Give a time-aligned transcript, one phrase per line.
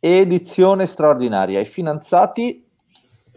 [0.00, 1.60] edizione straordinaria.
[1.60, 2.64] I finanziati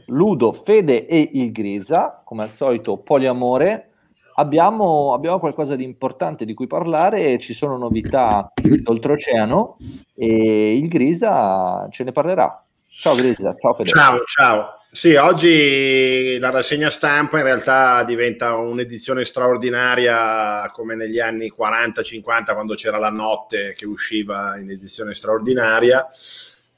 [0.07, 3.89] Ludo, Fede e il Grisa, come al solito poliamore.
[4.35, 9.77] Abbiamo, abbiamo qualcosa di importante di cui parlare, ci sono novità d'oltreoceano
[10.15, 12.65] e il Grisa ce ne parlerà.
[12.89, 13.89] Ciao Grisa, ciao Fede.
[13.89, 14.77] Ciao, ciao.
[14.91, 22.75] Sì, oggi la rassegna stampa in realtà diventa un'edizione straordinaria come negli anni 40-50 quando
[22.75, 26.07] c'era la notte che usciva in edizione straordinaria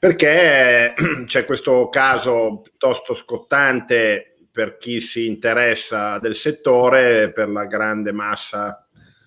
[0.06, 0.94] perché
[1.26, 8.86] c'è questo caso piuttosto scottante per chi si interessa del settore, per la grande massa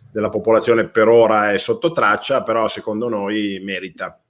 [0.10, 4.22] della popolazione per ora è sotto traccia, però secondo noi merita.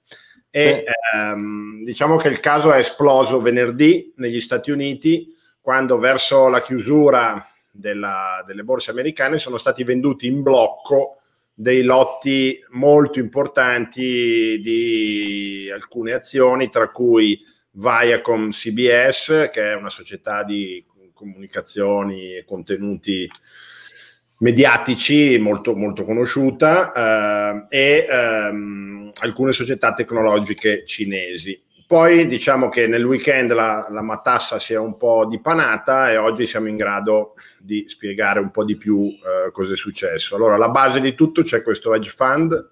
[0.50, 6.60] E ehm, diciamo che il caso è esploso venerdì negli Stati Uniti, quando verso la
[6.60, 11.19] chiusura della, delle borse americane sono stati venduti in blocco
[11.54, 17.40] dei lotti molto importanti di alcune azioni, tra cui
[17.72, 23.28] Viacom CBS, che è una società di comunicazioni e contenuti
[24.38, 31.62] mediatici molto, molto conosciuta, eh, e ehm, alcune società tecnologiche cinesi.
[31.90, 36.46] Poi diciamo che nel weekend la, la, matassa si è un po' dipanata e oggi
[36.46, 40.36] siamo in grado di spiegare un po' di più eh, cosa è successo.
[40.36, 42.70] Allora, alla base di tutto c'è questo hedge fund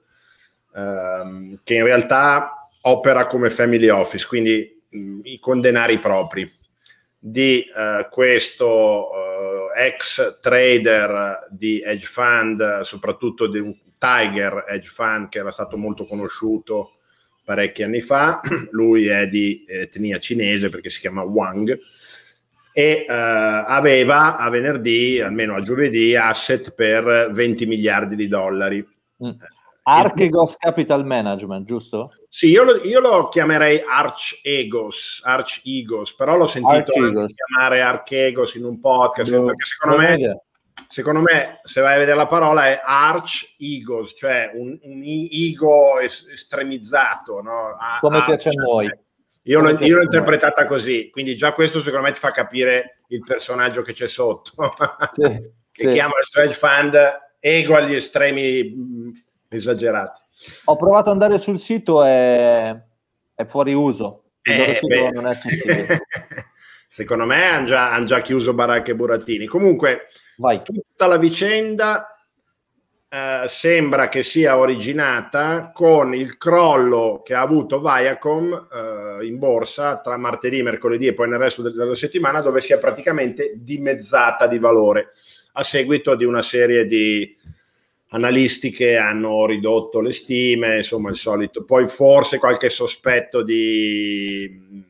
[0.73, 6.49] ehm, che in realtà opera come family office, quindi mh, mm, con denari propri
[7.19, 9.11] di eh, questo
[9.75, 15.77] eh, ex trader di hedge fund, soprattutto di un Tiger hedge fund che era stato
[15.77, 16.98] molto conosciuto
[17.49, 21.81] parecchi anni fa, lui è di etnia cinese perché si chiama Wang
[22.75, 28.87] e uh, aveva a venerdì, almeno a giovedì, asset per 20 miliardi di dollari.
[29.25, 29.31] Mm.
[29.83, 32.13] Archegos Capital Management, giusto?
[32.29, 38.57] Sì, io lo, io lo chiamerei Arch Egos, Arch Egos, però l'ho sentito chiamare Archegos
[38.57, 40.43] in un podcast, no, perché secondo me
[40.87, 45.99] secondo me, se vai a vedere la parola, è arch egos, cioè un, un ego
[45.99, 47.41] es- estremizzato.
[47.41, 47.77] No?
[47.79, 48.91] A- Come piace a noi.
[49.43, 53.25] Io, l'ho, io l'ho interpretata così, quindi già questo secondo me ti fa capire il
[53.27, 54.53] personaggio che c'è sotto,
[55.13, 55.23] sì,
[55.73, 55.89] che sì.
[55.89, 56.97] chiama il stretch fund
[57.41, 60.21] ego agli estremi mh, esagerati.
[60.65, 62.79] Ho provato ad andare sul sito e
[63.35, 64.25] è fuori uso.
[64.43, 64.81] Eh,
[65.13, 66.03] non è accessibile.
[66.87, 69.47] Secondo me hanno già, han già chiuso Baracca e Burattini.
[69.47, 70.09] Comunque,
[70.39, 70.63] Vai.
[70.63, 72.17] Tutta la vicenda
[73.09, 79.99] eh, sembra che sia originata con il crollo che ha avuto Viacom eh, in borsa
[79.99, 84.59] tra martedì, mercoledì e poi nel resto della settimana, dove si è praticamente dimezzata di
[84.59, 85.13] valore
[85.53, 87.37] a seguito di una serie di
[88.11, 94.87] analisti che hanno ridotto le stime, insomma il solito, poi forse qualche sospetto di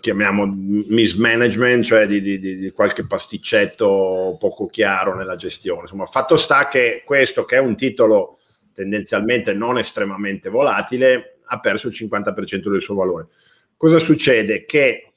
[0.00, 5.82] chiamiamo mismanagement, cioè di, di, di, qualche pasticcetto poco chiaro nella gestione.
[5.82, 8.38] Insomma, fatto sta che questo, che è un titolo
[8.72, 13.28] tendenzialmente non estremamente volatile, ha perso il 50% del suo valore.
[13.76, 14.64] Cosa succede?
[14.64, 15.12] Che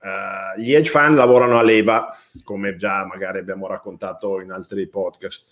[0.00, 5.46] uh, gli hedge fund lavorano a leva, come già magari abbiamo raccontato in altri podcast.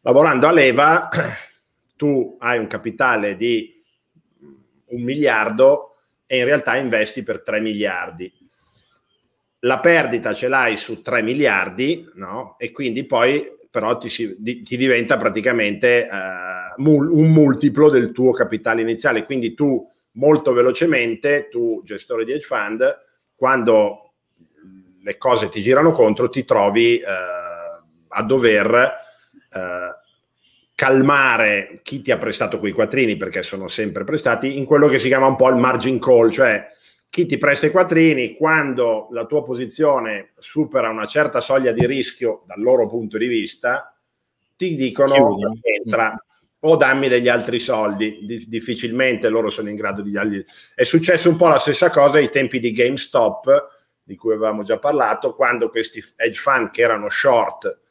[0.00, 1.08] Lavorando a leva,
[1.96, 3.82] tu hai un capitale di
[4.86, 5.93] un miliardo
[6.26, 8.32] e in realtà investi per 3 miliardi.
[9.60, 12.56] La perdita ce l'hai su 3 miliardi, no?
[12.58, 18.30] E quindi poi però ti, si, di, ti diventa praticamente uh, un multiplo del tuo
[18.30, 19.24] capitale iniziale.
[19.24, 22.98] Quindi tu molto velocemente, tu gestore di hedge fund,
[23.34, 24.12] quando
[25.02, 28.92] le cose ti girano contro, ti trovi uh, a dover
[29.50, 29.58] uh,
[30.84, 35.08] calmare chi ti ha prestato quei quattrini, perché sono sempre prestati, in quello che si
[35.08, 36.66] chiama un po' il margin call, cioè
[37.08, 42.42] chi ti presta i quattrini quando la tua posizione supera una certa soglia di rischio
[42.46, 43.96] dal loro punto di vista,
[44.56, 46.22] ti dicono entra
[46.58, 48.18] o dammi degli altri soldi.
[48.26, 50.44] Di- difficilmente loro sono in grado di dargli.
[50.74, 53.68] È successo un po' la stessa cosa ai tempi di GameStop,
[54.02, 57.83] di cui avevamo già parlato, quando questi hedge fund che erano short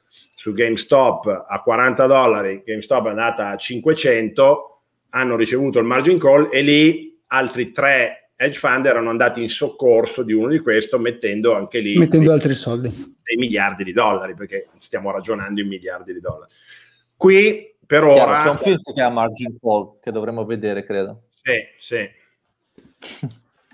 [0.44, 4.82] su GameStop a 40 dollari, GameStop è andata a 500,
[5.12, 10.22] hanno ricevuto il margin call e lì altri tre hedge fund erano andati in soccorso
[10.22, 12.90] di uno di questo mettendo anche lì mettendo dei, altri soldi.
[12.90, 16.52] dei miliardi di dollari perché stiamo ragionando in miliardi di dollari.
[17.16, 20.84] Qui per ora Chiaro, c'è un film che si chiama Margin Call che dovremmo vedere
[20.84, 21.22] credo.
[21.42, 22.10] Sì sì.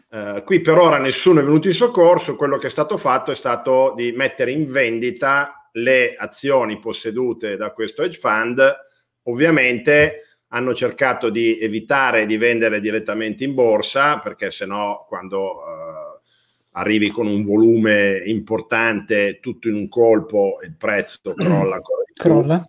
[0.10, 3.36] Uh, qui per ora nessuno è venuto in soccorso, quello che è stato fatto è
[3.36, 8.76] stato di mettere in vendita le azioni possedute da questo hedge fund,
[9.24, 16.20] ovviamente hanno cercato di evitare di vendere direttamente in borsa perché sennò quando eh,
[16.72, 21.80] arrivi con un volume importante tutto in un colpo il prezzo crolla.
[22.14, 22.68] crolla.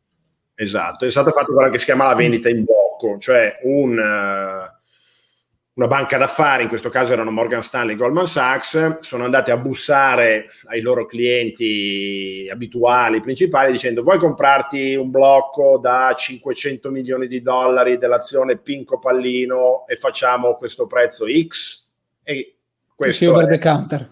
[0.54, 3.98] Esatto, è stato fatto quello che si chiama la vendita in blocco, cioè un...
[3.98, 4.78] Uh,
[5.80, 9.56] una banca d'affari, in questo caso erano Morgan Stanley e Goldman Sachs, sono andati a
[9.56, 17.40] bussare ai loro clienti abituali, principali, dicendo vuoi comprarti un blocco da 500 milioni di
[17.40, 21.86] dollari dell'azione Pinco Pallino e facciamo questo prezzo X?
[22.24, 22.56] E
[22.94, 23.48] questo sì, over è...
[23.48, 24.08] the counter.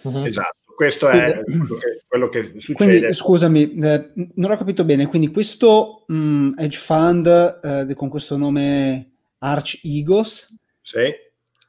[0.00, 0.24] Uh-huh.
[0.24, 0.72] Esatto.
[0.74, 2.98] Questo è quello che, quello che succede.
[2.98, 5.06] Quindi, scusami, eh, non ho capito bene.
[5.06, 11.12] Quindi, questo mh, mm, hedge fund eh, con questo nome Arch Egos sì.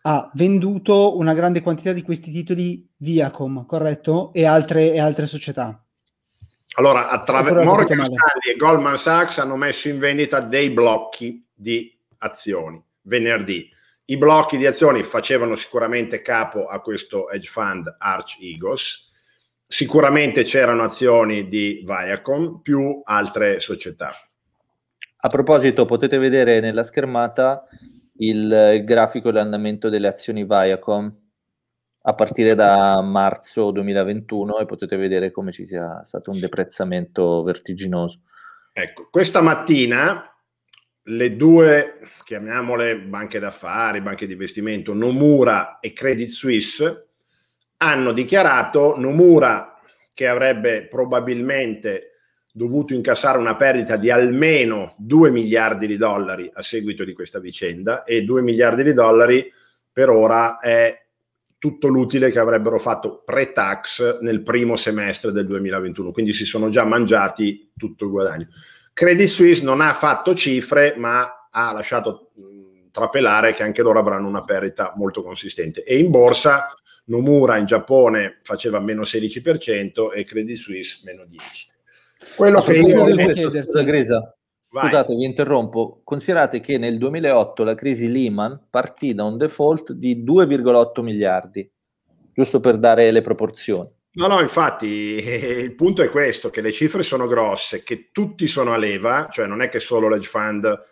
[0.02, 4.34] ha venduto una grande quantità di questi titoli Viacom, corretto?
[4.34, 5.82] E altre, e altre società.
[6.78, 12.84] Allora, attraverso Morgan Stanley e Goldman Sachs hanno messo in vendita dei blocchi di azioni
[13.04, 13.72] venerdì.
[14.08, 19.10] I blocchi di azioni facevano sicuramente capo a questo hedge fund Arch Egos.
[19.66, 24.12] Sicuramente c'erano azioni di Viacom più altre società.
[25.18, 27.64] A proposito, potete vedere nella schermata
[28.18, 31.24] il, grafico dell'andamento delle azioni Viacom
[32.08, 38.22] a partire da marzo 2021 e potete vedere come ci sia stato un deprezzamento vertiginoso.
[38.72, 40.30] Ecco, questa mattina
[41.08, 47.08] le due, chiamiamole banche d'affari, banche di investimento, Nomura e Credit Suisse,
[47.78, 49.80] hanno dichiarato Nomura
[50.14, 52.15] che avrebbe probabilmente
[52.56, 58.06] dovuto incassare una perdita di almeno 2 miliardi di dollari a seguito di questa vicenda
[58.06, 59.52] e 2 miliardi di dollari
[59.92, 61.06] per ora è
[61.58, 66.86] tutto l'utile che avrebbero fatto pre-tax nel primo semestre del 2021, quindi si sono già
[66.86, 68.48] mangiati tutto il guadagno.
[68.94, 72.32] Credit Suisse non ha fatto cifre, ma ha lasciato
[72.90, 75.84] trapelare che anche loro avranno una perdita molto consistente.
[75.84, 76.74] E in borsa
[77.08, 81.75] Nomura in Giappone faceva meno 16% e Credit Suisse meno 10%.
[82.36, 84.38] Quello che io questo, scusa, Grisa,
[84.70, 86.02] scusate, vi interrompo.
[86.04, 91.70] Considerate che nel 2008 la crisi Lehman partì da un default di 2,8 miliardi,
[92.34, 93.90] giusto per dare le proporzioni.
[94.18, 98.74] No, no, infatti il punto è questo, che le cifre sono grosse, che tutti sono
[98.74, 100.84] a leva, cioè non è che solo l'edge fund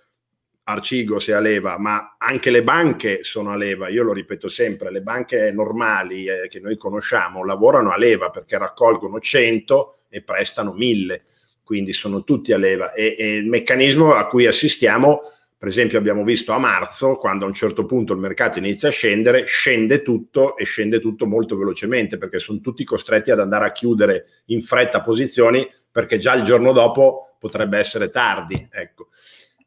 [0.66, 3.90] Arcigo sia a leva, ma anche le banche sono a leva.
[3.90, 8.58] Io lo ripeto sempre, le banche normali eh, che noi conosciamo lavorano a leva perché
[8.58, 11.24] raccolgono 100 e prestano 1000
[11.64, 15.22] quindi sono tutti a leva e, e, il meccanismo a cui assistiamo,
[15.58, 18.92] per esempio abbiamo visto a marzo, quando a un certo punto il mercato inizia a
[18.92, 23.72] scendere, scende tutto e scende tutto molto velocemente perché sono tutti costretti ad andare a
[23.72, 28.68] chiudere in fretta posizioni perché già il giorno dopo potrebbe essere tardi.
[28.70, 29.08] Ecco.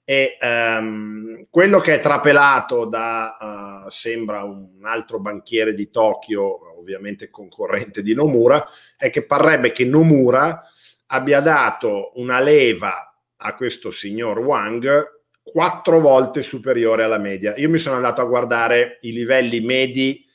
[0.05, 7.31] E um, quello che è trapelato da, uh, sembra un altro banchiere di Tokyo, ovviamente
[7.31, 8.65] concorrente di Nomura,
[8.97, 10.63] è che parrebbe che Nomura
[11.07, 17.55] abbia dato una leva a questo signor Wang quattro volte superiore alla media.
[17.57, 20.26] Io mi sono andato a guardare i livelli medi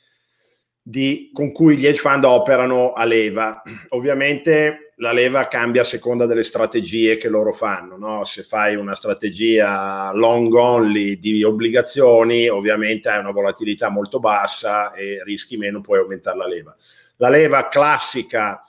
[0.82, 3.62] di, con cui gli hedge fund operano a leva.
[3.90, 7.96] Ovviamente la leva cambia a seconda delle strategie che loro fanno.
[7.96, 8.24] No?
[8.24, 15.22] Se fai una strategia long only di obbligazioni, ovviamente hai una volatilità molto bassa e
[15.24, 16.76] rischi meno, puoi aumentare la leva.
[17.16, 18.64] La leva classica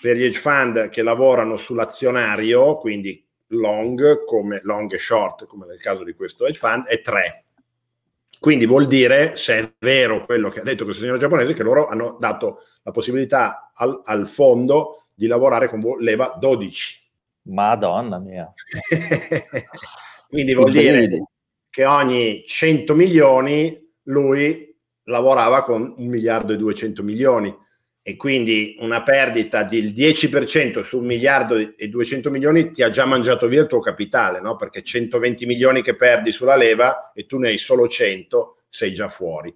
[0.00, 5.80] per gli hedge fund che lavorano sull'azionario, quindi long, come long e short, come nel
[5.80, 7.45] caso di questo hedge fund, è 3.
[8.38, 11.88] Quindi vuol dire, se è vero quello che ha detto questo signore giapponese, che loro
[11.88, 17.04] hanno dato la possibilità al, al fondo di lavorare con leva 12.
[17.42, 18.52] Madonna mia.
[20.28, 21.28] Quindi vuol dire
[21.70, 27.56] che ogni 100 milioni lui lavorava con un miliardo e 200 milioni
[28.08, 33.04] e quindi una perdita del 10% su un miliardo e 200 milioni ti ha già
[33.04, 34.54] mangiato via il tuo capitale, no?
[34.54, 39.08] perché 120 milioni che perdi sulla leva e tu ne hai solo 100, sei già
[39.08, 39.52] fuori.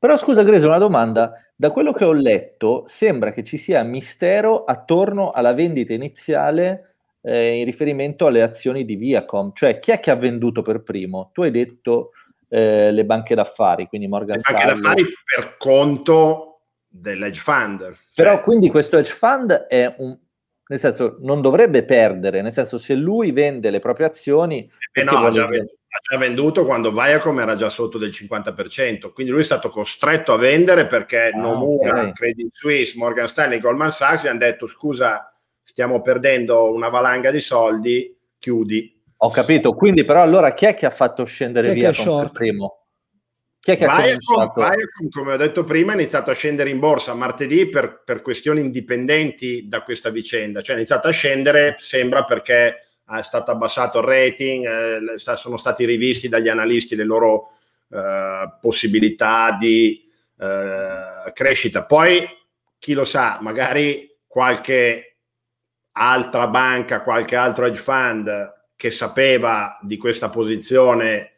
[0.00, 1.40] Però scusa Gresa, una domanda.
[1.54, 7.58] Da quello che ho letto sembra che ci sia mistero attorno alla vendita iniziale eh,
[7.58, 11.30] in riferimento alle azioni di Viacom, cioè chi è che ha venduto per primo?
[11.32, 12.10] Tu hai detto
[12.48, 14.64] eh, le banche d'affari, quindi Morgan Stanley.
[14.64, 15.04] Le banche d'affari
[15.36, 16.55] per conto
[17.00, 17.80] dell'edge fund.
[17.80, 17.96] Cioè...
[18.14, 20.16] Però quindi questo hedge fund è un,
[20.68, 24.70] nel senso non dovrebbe perdere, nel senso se lui vende le proprie azioni...
[24.92, 29.12] Eh no, ha già, venduto, ha già, venduto quando Viacom era già sotto del 50%,
[29.12, 32.12] quindi lui è stato costretto a vendere perché ah, Nomura, okay.
[32.12, 35.30] Credit Suisse, Morgan Stanley, Goldman Sachs gli hanno detto scusa
[35.62, 38.94] stiamo perdendo una valanga di soldi, chiudi.
[39.18, 42.85] Ho capito, quindi però allora chi è che ha fatto scendere via per primo?
[43.66, 46.78] Chi è che Viacom, ha Viacom, come ho detto prima, è iniziato a scendere in
[46.78, 50.62] borsa martedì per, per, questioni indipendenti da questa vicenda.
[50.62, 54.66] Cioè è iniziato a scendere, sembra, perché è stato abbassato il rating,
[55.14, 57.48] eh, sono stati rivisti dagli analisti le loro
[57.90, 60.08] eh, possibilità di
[60.38, 61.82] eh, crescita.
[61.82, 62.24] Poi,
[62.78, 65.16] chi lo sa, magari qualche
[65.90, 71.35] altra banca, qualche altro hedge fund che sapeva di questa posizione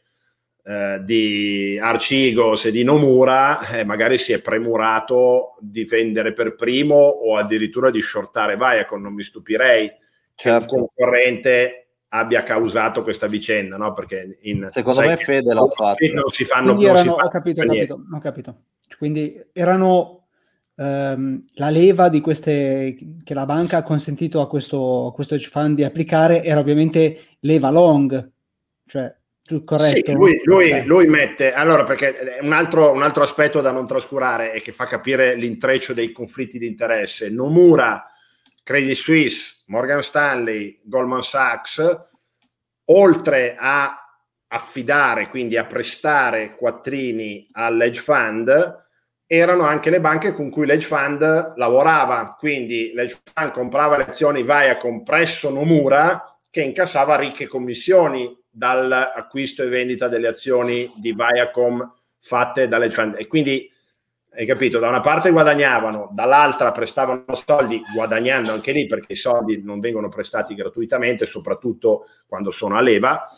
[0.69, 6.95] eh, di Arcigos e di Nomura, eh, magari si è premurato di vendere per primo
[6.95, 9.01] o addirittura di shortare Viacom.
[9.01, 9.97] Non mi stupirei certo.
[10.35, 10.77] che un certo.
[10.77, 13.95] concorrente abbia causato questa vicenda, no?
[13.95, 16.07] Perché in, secondo me Fede l'ha fatto.
[16.13, 16.87] Non si fanno più.
[16.87, 18.57] Erano, ho capito, ho capito, ho capito.
[18.99, 20.27] Quindi erano
[20.77, 22.95] ehm, la leva di queste
[23.25, 27.21] che la banca ha consentito a questo, a questo hedge fund di applicare era ovviamente
[27.41, 28.33] leva long,
[28.85, 29.15] cioè
[29.65, 30.11] corretto.
[30.11, 34.53] Sì, lui, lui, lui, mette, allora perché un altro, un altro, aspetto da non trascurare
[34.53, 38.05] e che fa capire l'intreccio dei conflitti di interesse, Nomura,
[38.63, 42.07] Credit Suisse, Morgan Stanley, Goldman Sachs,
[42.87, 44.03] oltre a
[44.49, 48.87] affidare, quindi a prestare quattrini all'edge fund,
[49.27, 54.43] erano anche le banche con cui l'edge fund lavorava, quindi l'edge fund comprava le azioni
[54.43, 62.67] Viacom presso Nomura che incassava ricche commissioni dall'acquisto e vendita delle azioni di Viacom fatte
[62.67, 62.91] dalle.
[63.17, 63.71] E quindi
[64.35, 69.63] hai capito, da una parte guadagnavano, dall'altra prestavano soldi, guadagnando anche lì perché i soldi
[69.63, 73.29] non vengono prestati gratuitamente, soprattutto quando sono a leva.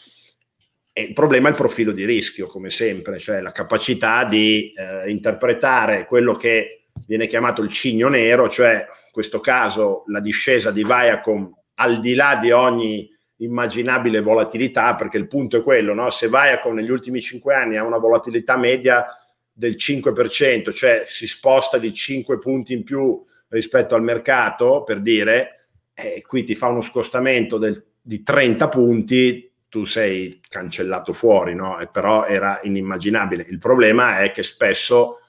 [0.92, 5.08] E il problema è il profilo di rischio, come sempre, cioè la capacità di eh,
[5.10, 10.82] interpretare quello che viene chiamato il cigno nero, cioè in questo caso la discesa di
[10.82, 13.08] Viacom al di là di ogni
[13.40, 16.11] immaginabile volatilità, perché il punto è quello, no?
[16.11, 19.06] se Viacom negli ultimi 5 anni ha una volatilità media
[19.52, 25.66] del 5%, cioè si sposta di 5 punti in più rispetto al mercato, per dire,
[25.94, 31.78] eh, qui ti fa uno scostamento del, di 30 punti, tu sei cancellato fuori, no?
[31.78, 33.47] E però era inimmaginabile.
[33.49, 35.20] Il problema è che spesso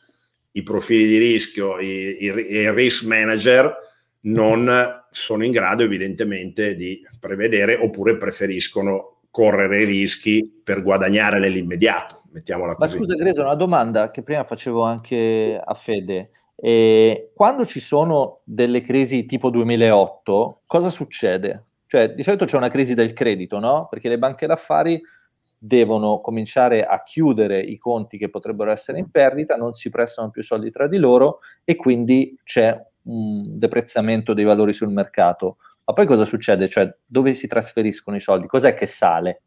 [0.51, 3.90] i profili di rischio, i, i, i risk manager
[4.22, 12.24] non sono in grado evidentemente di prevedere oppure preferiscono correre i rischi per guadagnare nell'immediato.
[12.32, 12.98] Mettiamola così.
[12.98, 16.32] Ma scusa Gresa, una domanda che prima facevo anche a Fede.
[16.56, 21.66] Eh, quando ci sono delle crisi tipo 2008, cosa succede?
[21.88, 23.88] Cioè, di solito c'è una crisi del credito, no?
[23.90, 25.01] Perché le banche d'affari
[25.58, 30.42] devono cominciare a chiudere i conti che potrebbero essere in perdita, non si prestano più
[30.42, 35.58] soldi tra di loro e quindi c'è un deprezzamento dei valori sul mercato.
[35.86, 36.70] Ma poi cosa succede?
[36.70, 38.48] Cioè, dove si trasferiscono i soldi?
[38.48, 39.41] Cos'è che sale?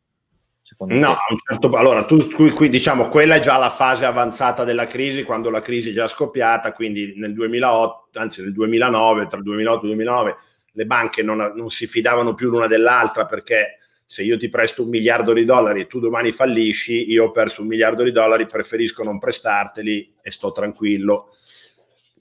[0.78, 5.22] No, certo, allora tu qui, qui, diciamo quella è già la fase avanzata della crisi,
[5.22, 9.76] quando la crisi è già scoppiata, quindi nel 2008, anzi nel 2009, tra il 2008
[9.76, 10.36] e il 2009,
[10.72, 14.88] le banche non, non si fidavano più l'una dell'altra perché se io ti presto un
[14.88, 19.02] miliardo di dollari e tu domani fallisci, io ho perso un miliardo di dollari, preferisco
[19.02, 21.28] non prestarteli e sto tranquillo.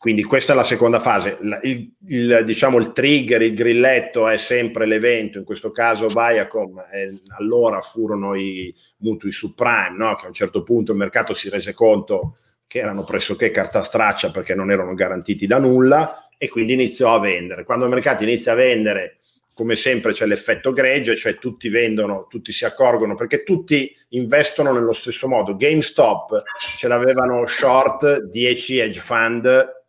[0.03, 1.38] Quindi questa è la seconda fase.
[1.62, 7.22] Il, il, diciamo, il trigger, il grilletto è sempre l'evento, in questo caso Viacom, eh,
[7.38, 10.15] allora furono i mutui subprime, no?
[10.15, 12.36] che a un certo punto il mercato si rese conto
[12.67, 17.19] che erano pressoché carta straccia perché non erano garantiti da nulla e quindi iniziò a
[17.19, 17.63] vendere.
[17.63, 19.19] Quando il mercato inizia a vendere,
[19.53, 24.91] come sempre c'è l'effetto gregge, cioè tutti vendono, tutti si accorgono perché tutti investono nello
[24.91, 25.55] stesso modo.
[25.55, 26.43] GameStop
[26.75, 29.81] ce l'avevano short 10 hedge fund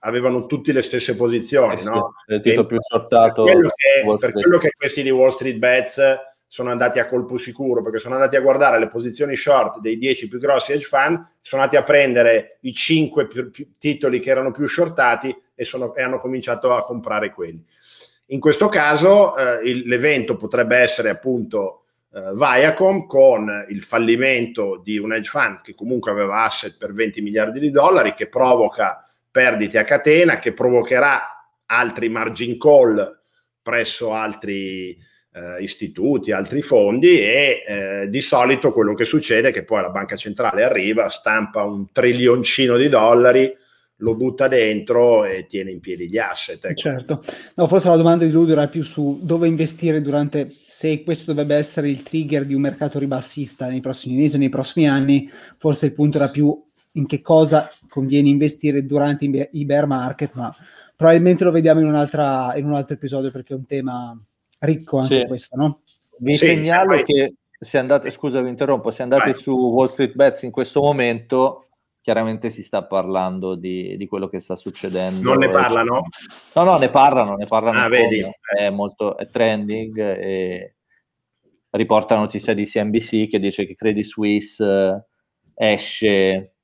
[0.00, 1.74] avevano tutti le stesse posizioni.
[1.74, 2.14] Eh sì, no?
[2.26, 3.44] Il titolo più shortato.
[3.44, 6.16] Per quello, che, per quello che questi di Wall Street Bets
[6.50, 10.28] sono andati a colpo sicuro perché sono andati a guardare le posizioni short dei 10
[10.28, 14.50] più grossi hedge fund, sono andati a prendere i 5 più, più titoli che erano
[14.50, 17.62] più shortati e, sono, e, hanno cominciato a comprare quelli.
[18.30, 21.82] In questo caso eh, il, l'evento potrebbe essere appunto
[22.14, 27.20] eh, Viacom con il fallimento di un hedge fund che comunque aveva asset per 20
[27.20, 31.20] miliardi di dollari che provoca perdite a catena che provocherà
[31.66, 33.20] altri margin call
[33.62, 34.96] presso altri
[35.32, 39.90] eh, istituti, altri fondi e eh, di solito quello che succede è che poi la
[39.90, 43.54] banca centrale arriva, stampa un trilioncino di dollari,
[44.00, 46.64] lo butta dentro e tiene in piedi gli asset.
[46.64, 46.74] Ecco.
[46.74, 51.32] Certo, no, forse la domanda di Ludo era più su dove investire durante, se questo
[51.32, 55.28] dovrebbe essere il trigger di un mercato ribassista nei prossimi mesi o nei prossimi anni,
[55.58, 60.54] forse il punto era più in che cosa conviene investire durante i bear market, ma
[60.94, 64.16] probabilmente lo vediamo in, un'altra, in un altro episodio perché è un tema
[64.60, 65.26] ricco anche sì.
[65.26, 65.80] questo, no?
[66.18, 67.04] Vi sì, segnalo poi...
[67.04, 69.40] che se andate, scusa vi interrompo, se andate Vai.
[69.40, 71.64] su Wall Street Bets in questo momento
[72.00, 75.28] chiaramente si sta parlando di, di, quello che sta succedendo.
[75.28, 76.02] Non ne parlano?
[76.54, 77.80] No, no, ne parlano, ne parlano.
[77.80, 78.22] Ah, vedi.
[78.56, 80.76] È molto è trending e
[81.70, 86.54] riporta la notizia di CNBC che dice che Credit Suisse eh, esce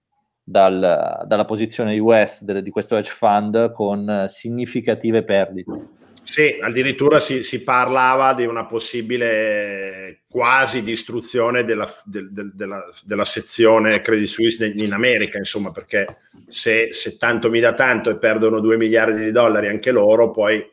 [0.44, 6.02] dal, dalla posizione US de, di questo hedge fund con significative perdite.
[6.22, 13.26] Sì, addirittura si, si, parlava di una possibile quasi distruzione della, de, de, della, della,
[13.26, 16.16] sezione Credit Suisse in America, insomma, perché
[16.48, 20.66] se, se, tanto mi dà tanto e perdono 2 miliardi di dollari anche loro, poi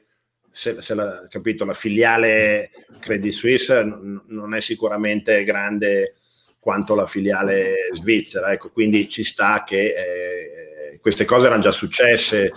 [0.50, 6.16] se, se la, capito, la filiale Credit Suisse non è sicuramente grande
[6.62, 12.53] quanto la filiale svizzera, ecco, quindi ci sta che eh, queste cose erano già successe.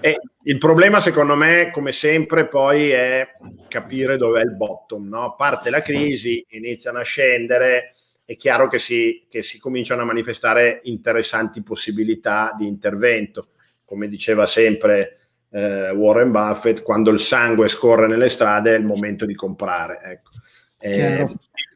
[0.00, 3.26] E il problema, secondo me, come sempre, poi è
[3.68, 5.08] capire dov'è il bottom.
[5.08, 5.34] No?
[5.36, 7.94] Parte la crisi, iniziano a scendere,
[8.26, 13.52] è chiaro che si, che si cominciano a manifestare interessanti possibilità di intervento.
[13.86, 19.24] Come diceva sempre eh, Warren Buffett, quando il sangue scorre nelle strade è il momento
[19.24, 20.00] di comprare.
[20.02, 20.30] Ecco.
[20.78, 21.26] Eh,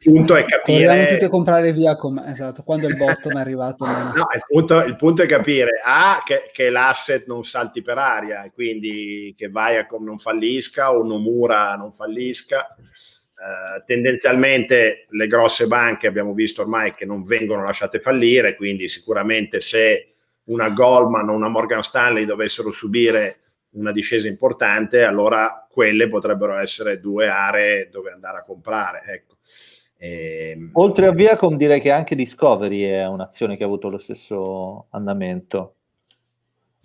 [0.03, 0.87] il punto è capire.
[0.87, 3.85] Vogliamo tutti comprare via com- esatto, quando il bottom è arrivato.
[3.85, 8.43] no, il punto, il punto, è capire A, che, che, l'asset non salti per aria
[8.43, 12.75] e quindi che Viacom non fallisca o Nomura non fallisca.
[13.41, 19.61] Uh, tendenzialmente le grosse banche abbiamo visto ormai che non vengono lasciate fallire, quindi sicuramente
[19.61, 20.13] se
[20.45, 23.37] una Goldman o una Morgan Stanley dovessero subire
[23.73, 29.03] una discesa importante, allora quelle potrebbero essere due aree dove andare a comprare.
[29.05, 29.37] Ecco.
[30.01, 30.53] E...
[30.55, 34.87] Ehm, Oltre a Viacom direi che anche Discovery è un'azione che ha avuto lo stesso
[34.89, 35.75] andamento.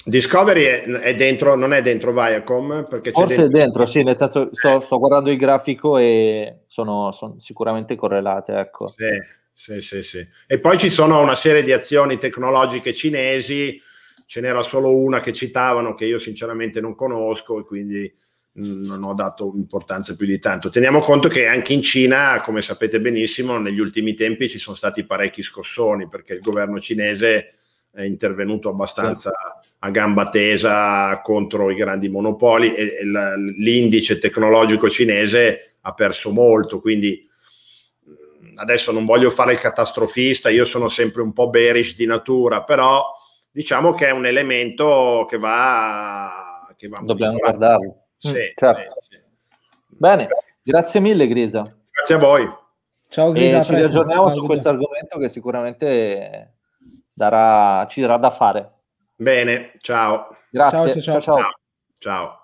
[0.05, 2.85] Discovery è, è dentro, non è dentro Viacom?
[2.89, 3.59] Perché Forse dentro...
[3.59, 8.55] è dentro, sì, nel senso sto, sto guardando il grafico e sono, sono sicuramente correlate.
[8.55, 8.87] Ecco.
[8.87, 9.07] Sì,
[9.53, 10.29] sì, sì, sì.
[10.47, 13.81] E poi ci sono una serie di azioni tecnologiche cinesi,
[14.27, 18.15] ce n'era solo una che citavano che io sinceramente non conosco e quindi
[18.57, 20.71] non ho dato importanza più di tanto.
[20.71, 25.05] Teniamo conto che anche in Cina, come sapete benissimo, negli ultimi tempi ci sono stati
[25.05, 27.55] parecchi scossoni perché il governo cinese
[27.91, 29.33] è intervenuto abbastanza
[29.79, 33.05] a gamba tesa contro i grandi monopoli e,
[33.59, 37.29] l'indice tecnologico cinese ha perso molto, quindi
[38.57, 43.05] adesso non voglio fare il catastrofista, io sono sempre un po' bearish di natura, però
[43.51, 46.43] diciamo che è un elemento che va...
[46.77, 48.06] Che va Dobbiamo guardarlo.
[48.17, 49.01] Sì, mm, certo.
[49.01, 49.21] sì, sì.
[49.89, 50.29] Bene,
[50.63, 51.63] grazie mille Grisa.
[51.91, 52.55] Grazie a voi.
[53.09, 53.61] Ciao Grisa.
[53.61, 56.55] E ci aggiorniamo su questo argomento che sicuramente
[57.13, 58.73] darà, ci darà da fare.
[59.17, 60.37] Bene, ciao.
[60.51, 61.01] Grazie, ciao.
[61.01, 61.21] ciao.
[61.21, 61.21] ciao.
[61.21, 61.55] ciao.
[61.99, 62.41] ciao.